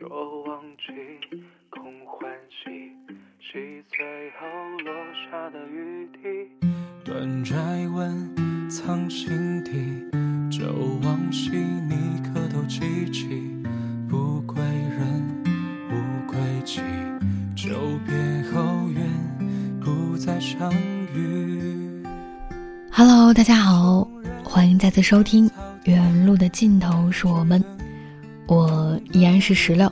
[0.00, 0.08] 说
[0.44, 0.94] 忘记，
[1.68, 2.70] 空欢喜，
[3.38, 4.46] 细最后
[4.82, 6.66] 落下的雨滴。
[7.04, 7.54] 断摘
[7.88, 9.72] 吻，藏心底，
[10.50, 13.28] 旧往昔你可都记起？
[14.08, 15.44] 不归人，
[15.90, 16.80] 无归期，
[17.54, 17.68] 久
[18.06, 18.14] 别
[18.50, 19.04] 后愿
[19.80, 20.72] 不再相
[21.14, 22.02] 遇。
[22.90, 24.08] Hello，大家好，
[24.42, 25.46] 欢迎再次收听
[25.84, 27.62] 《原路的尽头是我们》。
[28.50, 29.88] 我依然是石榴，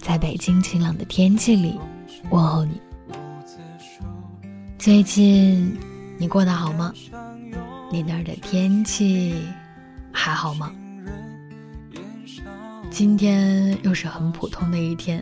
[0.00, 1.76] 在北京晴朗的天气里
[2.30, 2.80] 问候你。
[4.78, 5.76] 最近
[6.16, 6.92] 你过得好吗？
[7.90, 9.34] 你那儿的天气
[10.12, 10.70] 还好吗？
[12.88, 15.20] 今天又是很普通的一天，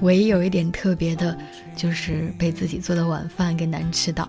[0.00, 1.36] 唯一有一点特别的，
[1.76, 4.26] 就是被自己做的晚饭给难吃到。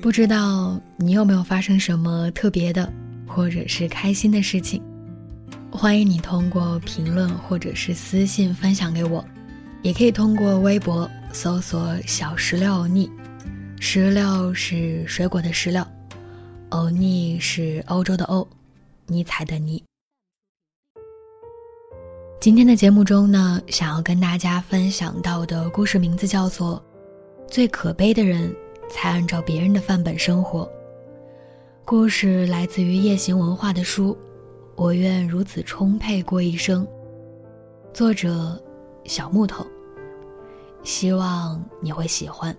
[0.00, 2.88] 不知道你有没有发生什么特别的，
[3.26, 4.80] 或者是开心的事情？
[5.76, 9.22] 欢迎你通过评论或者是私信分享给我，
[9.82, 13.10] 也可以通过微博搜索“小石榴欧尼”，
[13.80, 15.84] 石榴是水果的石榴，
[16.68, 18.46] 欧尼是欧洲的欧，
[19.08, 19.82] 尼采的尼。
[22.40, 26.82] 今天的节目中呢，想要跟大家分享到的故事名字叫做
[27.52, 28.54] 《最可悲的人
[28.88, 30.62] 才按照别人的范本生活》。
[31.84, 34.16] 故事来自于夜行文化的书。
[34.76, 36.86] 我愿如此充沛过一生。
[37.92, 38.60] 作者：
[39.04, 39.64] 小木头。
[40.82, 42.54] 希望你会喜欢。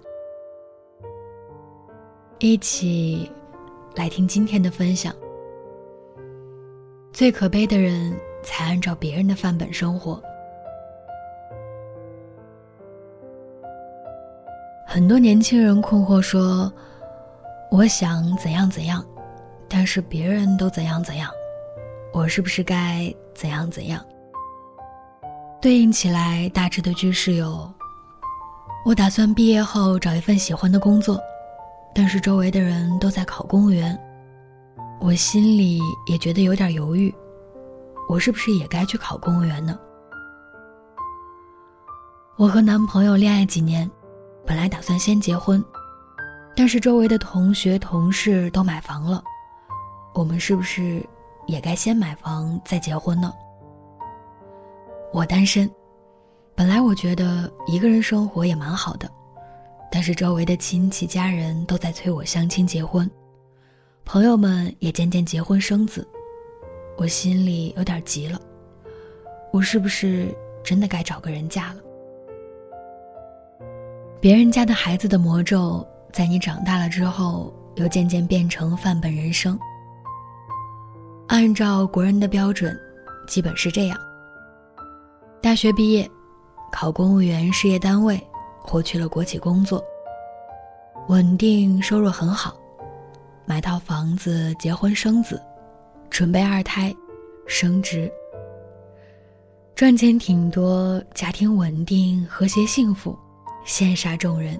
[2.40, 3.30] 一起
[3.96, 5.14] 来听今天的分享。
[7.12, 10.22] 最可悲的人才按照别人的范本生活。
[14.88, 16.72] 很多年轻人困惑说
[17.70, 19.06] ：“我想怎样怎样，
[19.68, 21.30] 但是别人都怎样怎样。”
[22.16, 24.02] 我是不是该怎样怎样？
[25.62, 27.70] 对应起来，大致的句式有：
[28.86, 31.20] 我打算毕业后找一份喜欢的工作，
[31.94, 34.00] 但是周围的人都在考公务员，
[35.02, 37.14] 我心里也觉得有点犹豫，
[38.08, 39.78] 我是不是也该去考公务员呢？
[42.38, 43.92] 我和男朋友恋爱几年，
[44.46, 45.62] 本来打算先结婚，
[46.56, 49.22] 但是周围的同学同事都买房了，
[50.14, 51.06] 我们是不是？
[51.48, 53.34] 也该先买房再结婚呢。
[55.14, 55.70] 我单身，
[56.56, 59.10] 本来我觉得一个人生活也蛮好的，
[59.92, 63.10] 但是周围的亲戚家人都在催我相亲结婚，
[64.04, 66.08] 朋友们也渐渐结婚生子，
[66.98, 68.40] 我心里有点急了。
[69.52, 71.82] 我是不是真的该找个人嫁了？
[74.20, 79.58] 别人家的孩子的魔咒，在你长大了之后，又渐渐变成范本人生。
[81.36, 82.80] 按照国人的标准，
[83.28, 84.00] 基本是这样：
[85.42, 86.10] 大学毕业，
[86.72, 88.18] 考公务员事业单位，
[88.62, 89.84] 或去了国企工作，
[91.10, 92.56] 稳定收入很好，
[93.44, 95.38] 买套房子，结婚生子，
[96.10, 96.96] 准备二胎，
[97.46, 98.10] 升职，
[99.76, 103.14] 赚钱挺多，家庭稳定，和谐幸福，
[103.68, 104.58] 羡煞众人。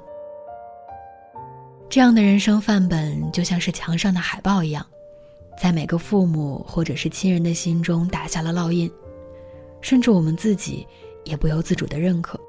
[1.88, 4.86] 这样的人生范本，就像是墙上的海报一样。
[5.58, 8.92] 在每个父母或者是亲人的心中打下了烙印，
[9.82, 10.86] 甚至我们自己
[11.24, 12.40] 也不由自主的认可。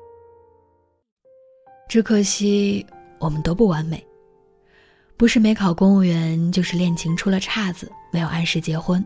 [1.88, 2.84] 只可惜
[3.18, 4.04] 我们都不完美，
[5.16, 9.02] 不是没考公务员，就是恋情出了岔子，没有按时结婚，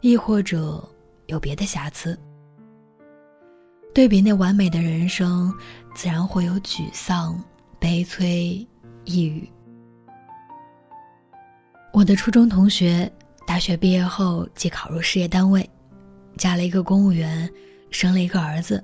[0.00, 0.82] 亦或者
[1.26, 2.18] 有别的瑕疵。
[3.94, 5.54] 对比那完美的人生，
[5.94, 7.40] 自然会有沮丧、
[7.78, 8.66] 悲催、
[9.04, 9.48] 抑郁。
[11.94, 13.08] 我的初中同学，
[13.46, 15.70] 大学毕业后即考入事业单位，
[16.36, 17.48] 嫁了一个公务员，
[17.88, 18.82] 生了一个儿子，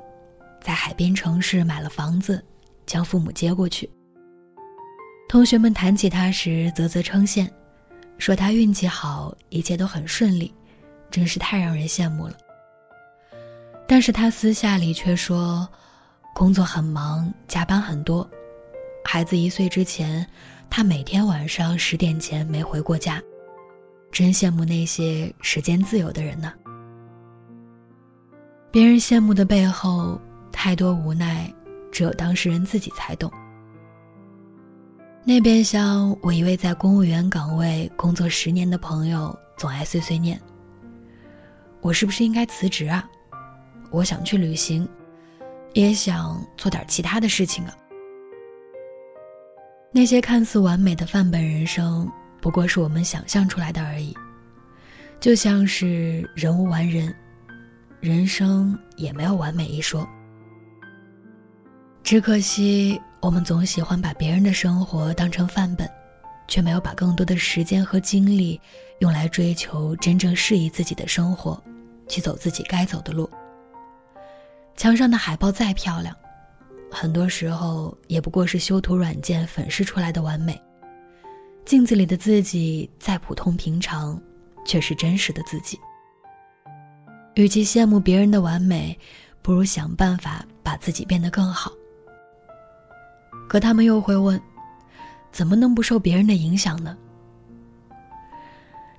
[0.62, 2.40] 在海边城市买了房子，
[2.86, 3.90] 将父母接过去。
[5.28, 7.50] 同学们谈起他时，啧啧称羡，
[8.16, 10.54] 说他运气好，一切都很顺利，
[11.10, 12.34] 真是太让人羡慕了。
[13.88, 15.68] 但是他私下里却说，
[16.32, 18.30] 工作很忙，加班很多。
[19.04, 20.24] 孩子一岁之前，
[20.70, 23.20] 他每天晚上十点前没回过家。
[24.12, 26.52] 真羡慕那些时间自由的人呢。
[28.70, 30.20] 别人羡慕的背后，
[30.50, 31.52] 太多无奈，
[31.92, 33.30] 只有当事人自己才懂。
[35.22, 40.40] 那边厢，我一位在公务员岗位工作十年的朋友，总爱碎碎念
[41.82, 43.08] ：“我是不是应该辞职啊？
[43.90, 44.88] 我想去旅行，
[45.72, 47.76] 也想做点其他的事情啊。”
[49.92, 52.10] 那些看似完美的范本人生。
[52.40, 54.16] 不过是我们想象出来的而已，
[55.20, 57.14] 就像是人无完人，
[58.00, 60.08] 人生也没有完美一说。
[62.02, 65.86] 只可惜我们总喜欢把别人的生活当成范本，
[66.48, 68.58] 却没有把更多的时间和精力
[69.00, 71.62] 用来追求真正适宜自己的生活，
[72.08, 73.28] 去走自己该走的路。
[74.76, 76.16] 墙上的海报再漂亮，
[76.90, 80.60] 很多时候也不过是修图软件粉饰出来的完美。
[81.64, 84.20] 镜子里的自己再普通平常，
[84.64, 85.78] 却是真实的自己。
[87.36, 88.98] 与其羡慕别人的完美，
[89.40, 91.70] 不如想办法把自己变得更好。
[93.48, 94.40] 可他们又会问：
[95.30, 96.96] 怎么能不受别人的影响呢？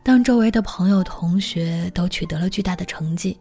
[0.02, 3.38] 当周围的朋友、同学都取得了巨大的成绩，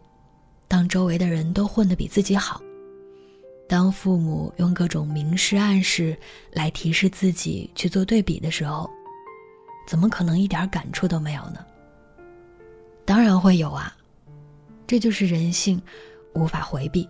[0.67, 2.61] 当周围的人都混得比自己好，
[3.71, 6.13] 当父母用各种明示暗示
[6.51, 8.91] 来提示自己去做对比的时候，
[9.87, 11.65] 怎么可能一点感触都没有呢？
[13.05, 13.95] 当然会有啊，
[14.85, 15.81] 这就是人性，
[16.33, 17.07] 无法回避。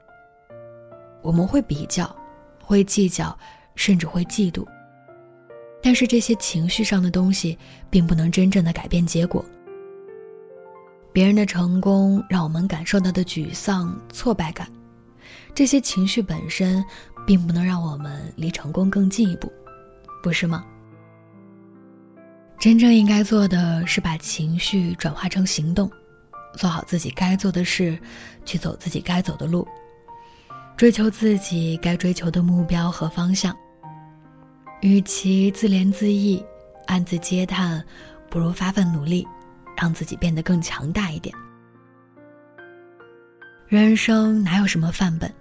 [1.23, 2.15] 我们会比较，
[2.63, 3.35] 会计较，
[3.73, 4.63] 甚至会嫉妒。
[5.81, 7.57] 但是这些情绪上的东西，
[7.89, 9.43] 并不能真正的改变结果。
[11.11, 14.71] 别人的成功让我们感受到的沮丧、挫败感，
[15.53, 16.83] 这些情绪本身，
[17.25, 19.51] 并不能让我们离成功更进一步，
[20.23, 20.65] 不是吗？
[22.59, 25.91] 真正应该做的是把情绪转化成行动，
[26.55, 27.97] 做好自己该做的事，
[28.45, 29.67] 去走自己该走的路，
[30.77, 33.55] 追求自己该追求的目标和方向。
[34.81, 36.43] 与其自怜自艾、
[36.87, 37.83] 暗自嗟叹，
[38.29, 39.27] 不如发奋努力，
[39.75, 41.35] 让自己变得更强大一点。
[43.67, 45.31] 人生哪有什么范本？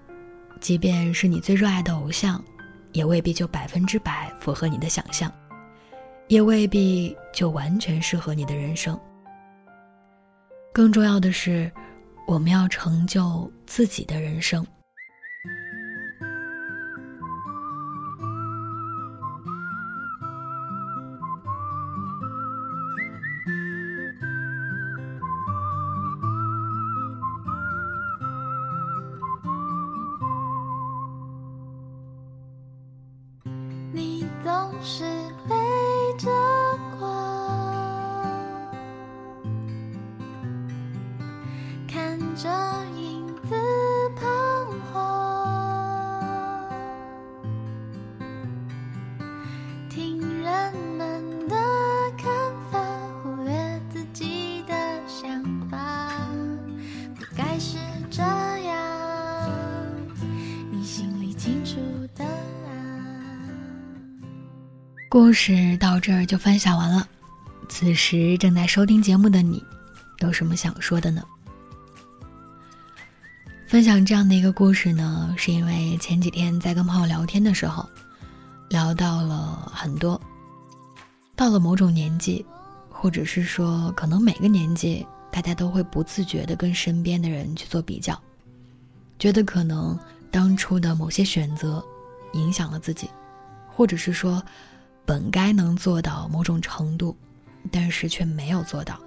[0.61, 2.43] 即便是你最热爱的偶像，
[2.93, 5.33] 也未必就百分之百符合你的想象。
[6.29, 8.99] 也未必就完全适合你的人生。
[10.73, 11.69] 更重要的是，
[12.27, 14.65] 我们要成就自己的人生。
[42.43, 42.49] 着
[42.97, 43.55] 影子
[44.17, 44.27] 彷
[44.91, 44.99] 徨，
[49.91, 51.57] 听人们的
[52.17, 52.33] 看
[52.73, 52.81] 法，
[53.23, 53.53] 忽略
[53.93, 54.73] 自己的
[55.07, 56.17] 想法，
[57.15, 57.77] 不该是
[58.11, 59.93] 这样，
[60.71, 61.77] 你心里清楚
[62.15, 63.05] 的啊。
[65.11, 67.07] 故事到这儿就分享完了。
[67.69, 69.63] 此时正在收听节目的你，
[70.21, 71.23] 有什么想说的呢？
[73.71, 77.89] 分享这样的一个故事呢，是因为前几天在跟朋友聊天的时候，
[78.69, 80.21] 聊到了很多。
[81.37, 82.45] 到了某种年纪，
[82.89, 88.21] 或者是说，可能每个年纪，大家都会不自觉的跟身边的人去做比较，
[89.21, 89.97] 觉得可能
[90.33, 91.81] 当初的某些选择
[92.33, 93.09] 影响了自己，
[93.69, 94.43] 或者是说。
[95.07, 97.17] 本该能做到某种程度，
[97.71, 98.99] 但是却没有做到，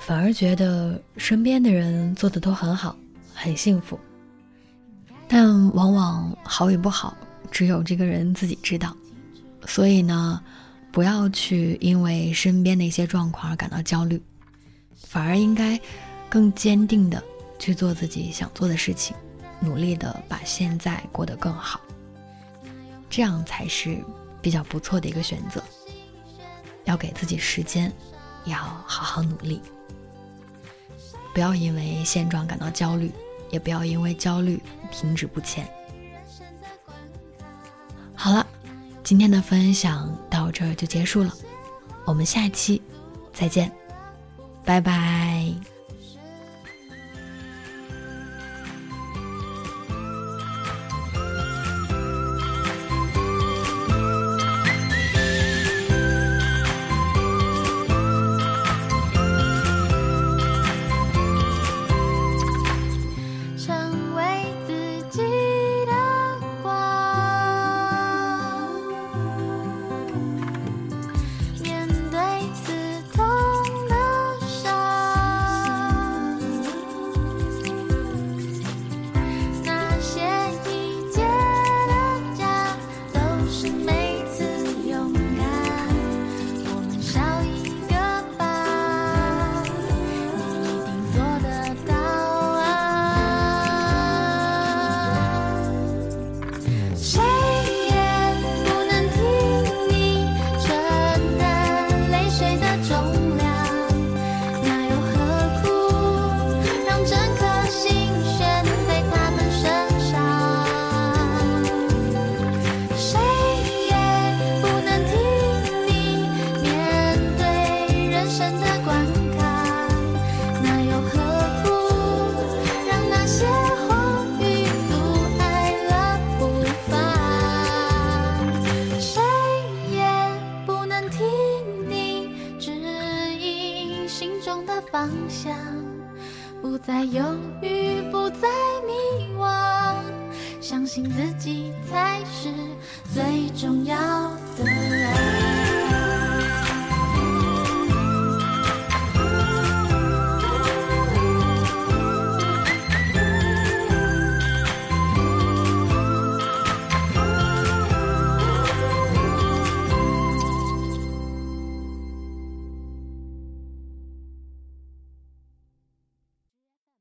[0.00, 2.96] 反而觉得身边的人做的都很好，
[3.38, 3.98] 很幸福。
[5.26, 7.16] 但往往好与不好，
[7.50, 8.96] 只有这个人自己知道。
[9.66, 10.42] 所以呢，
[10.90, 14.20] 不要去因为身边的一些状况而感到焦虑，
[15.06, 15.80] 反而应该
[16.28, 17.22] 更坚定的
[17.58, 19.16] 去做自己想做的事情，
[19.60, 21.80] 努力的把现在过得更好。
[23.08, 23.96] 这样才是。
[24.40, 25.60] 比较不错的一个选择，
[26.84, 27.92] 要给自己时间，
[28.44, 29.60] 要好好努力，
[31.34, 33.10] 不要因为现状感到焦虑，
[33.50, 35.68] 也不要因为焦虑停止不前。
[38.14, 38.46] 好了，
[39.04, 41.32] 今天的分享到这就结束了，
[42.04, 42.82] 我们下期
[43.32, 43.70] 再见，
[44.64, 45.52] 拜拜。